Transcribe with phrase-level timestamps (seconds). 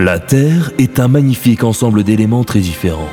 [0.00, 3.08] La Terre est un magnifique ensemble d'éléments très différents.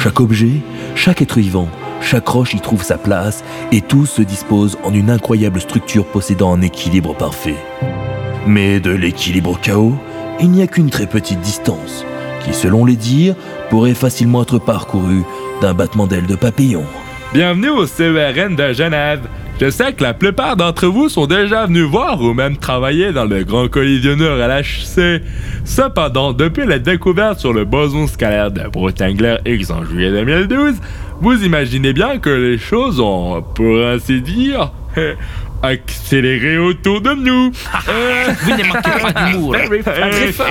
[0.00, 0.60] Chaque objet,
[0.96, 1.68] chaque être vivant,
[2.00, 6.52] chaque roche y trouve sa place et tout se dispose en une incroyable structure possédant
[6.52, 7.54] un équilibre parfait.
[8.44, 9.94] Mais de l'équilibre au chaos,
[10.40, 12.04] il n'y a qu'une très petite distance,
[12.44, 13.36] qui selon les dires
[13.70, 15.22] pourrait facilement être parcourue
[15.62, 16.82] d'un battement d'ailes de papillon.
[17.34, 19.28] Bienvenue au CERN de Genève.
[19.58, 23.24] Je sais que la plupart d'entre vous sont déjà venus voir ou même travailler dans
[23.24, 25.22] le grand collisionneur à l'HC.
[25.64, 30.74] Cependant, depuis la découverte sur le boson scalaire de Brotengler X en juillet 2012,
[31.22, 34.72] vous imaginez bien que les choses ont, pour ainsi dire,
[35.62, 37.50] accéléré autour de nous.
[37.88, 39.56] Euh, Vous ne manquez pas d'humour.
[39.82, 40.46] Très fort.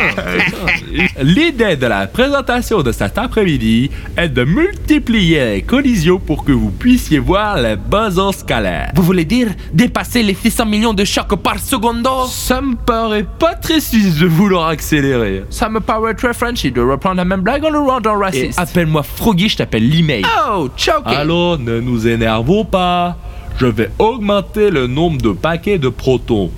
[1.21, 6.69] L'idée de la présentation de cet après-midi est de multiplier les collisions pour que vous
[6.71, 8.91] puissiez voir les bosons scalaires.
[8.95, 13.55] Vous voulez dire dépasser les 600 millions de chocs par seconde Ça me paraît pas
[13.55, 15.43] très suisse de vouloir accélérer.
[15.49, 18.59] Ça me paraît très Frenchy de reprendre la même blague en le rendant raciste.
[18.59, 20.23] appelle-moi Froggy, je t'appelle l'email.
[20.49, 21.15] Oh, choqué.
[21.15, 23.17] Alors ne nous énervons pas.
[23.57, 26.51] Je vais augmenter le nombre de paquets de protons.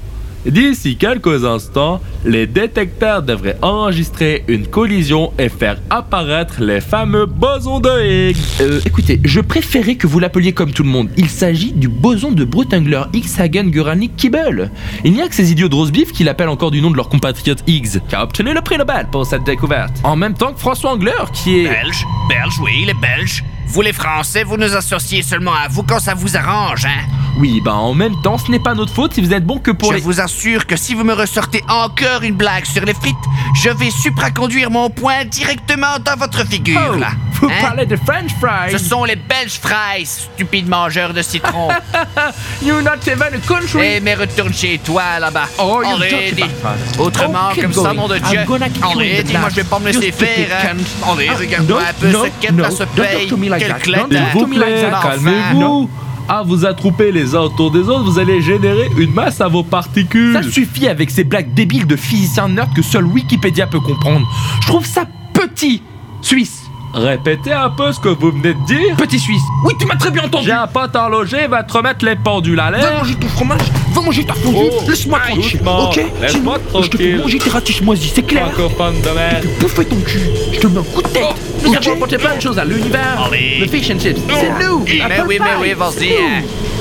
[0.48, 7.80] D'ici quelques instants, les détecteurs devraient enregistrer une collision et faire apparaître les fameux bosons
[7.80, 8.38] de Higgs.
[8.62, 11.10] Euh, écoutez, je préférais que vous l'appeliez comme tout le monde.
[11.18, 14.72] Il s'agit du boson de Brutengler X Hagen Guralnik Kibble.
[15.04, 17.10] Il n'y a que ces idiots de Rosebif qui l'appellent encore du nom de leur
[17.10, 19.98] compatriote Higgs, qui a obtenu le prix Nobel pour cette découverte.
[20.04, 21.64] En même temps que François Angler, qui est.
[21.70, 23.44] Belge, belge, oui, les Belges.
[23.68, 27.06] Vous les Français, vous nous associez seulement à vous quand ça vous arrange, hein?
[27.40, 29.70] Oui, bah en même temps, ce n'est pas notre faute si vous êtes bon que
[29.72, 30.02] pour Je les.
[30.02, 33.16] vous assure que si vous me ressortez encore une blague sur les frites,
[33.62, 37.12] je vais supraconduire mon poing directement dans votre figure, Oh, là.
[37.42, 37.54] Vous Hein?
[37.62, 38.72] parlez de French fries.
[38.72, 41.70] Ce sont les Belges fries, stupide mangeur de citron.
[42.64, 43.80] You're not even a country.
[43.84, 45.46] Eh, mais retourne chez toi, là-bas.
[45.60, 46.30] Oh, you're Already.
[46.42, 47.94] talking about- Autrement, Oh, comme ça, going.
[47.96, 48.40] nom de Dieu.
[48.48, 50.78] you Already, moi, je vais pas me You laisser faire, hein.
[51.12, 53.28] Allez, Ah, regarde-moi un peu ce qu'est no, à ce don't talk paye.
[53.28, 53.80] to me like Quel that.
[53.80, 54.08] clète, hein.
[54.32, 55.00] S'il to vous plaît, that.
[55.10, 55.90] calmez-vous.
[56.30, 59.64] À vous attroper les uns autour des autres, vous allez générer une masse à vos
[59.64, 60.34] particules.
[60.34, 64.28] Ça suffit avec ces blagues débiles de physiciens nerds que seul Wikipédia peut comprendre.
[64.62, 65.82] Je trouve ça petit.
[66.22, 66.64] Suisse.
[66.94, 68.96] Répétez un peu ce que vous venez de dire.
[68.98, 69.42] Petit Suisse.
[69.66, 70.46] Oui, tu m'as très bien entendu.
[70.46, 72.94] J'ai un pote en logé, il va te remettre les pendules à Va l'air.
[72.98, 73.60] manger ton fromage,
[73.94, 77.50] va manger ta fondue, Oh, laisse-moi tranquille, ok laisse-moi Sinon, Je te fais manger tes
[77.50, 79.42] ratiches moisies, c'est clair Francophone de merde.
[79.42, 80.20] Tu bouffer ton cul,
[80.54, 81.24] je te mets un coup de tête
[81.64, 83.30] Nous avons apporté plein de choses à l'univers.
[83.32, 86.14] Le fish and chips, c'est nous Mais Apple oui, mais oui, vas-y.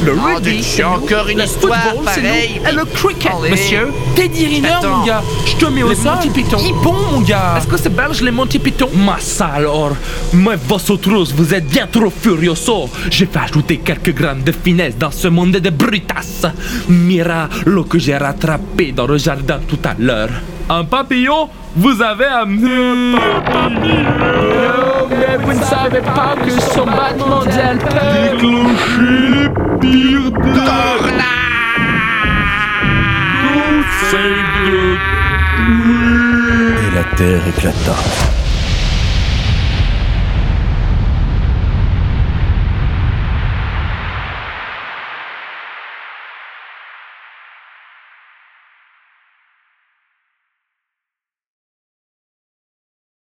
[0.05, 2.61] Le Oh, rugby, c'est encore une Le histoire football, c'est pareille.
[2.63, 2.69] nous.
[2.69, 3.51] Et le cricket, Allez.
[3.51, 6.59] monsieur Teddy Riner, mon gars Je te mets au sol Monty Python.
[6.59, 9.97] Hippon, mon gars Est-ce que c'est belge, les Monty Python Massa alors
[10.35, 15.11] Mais vosotros, vous êtes bien trop furioso J'ai fait ajouter quelques grammes de finesse dans
[15.11, 16.53] ce monde de brutas
[16.89, 20.29] Mira l'eau que j'ai rattrapé dans le jardin tout à l'heure
[20.69, 22.71] Un papillon Vous avez amené
[23.17, 27.89] un papillon Mais vous ne savez pas que son battement d'aile peut
[28.31, 29.49] Déclencher les
[29.81, 30.39] pires des
[33.43, 34.97] conseils de...
[36.87, 37.97] Et la terre éclata.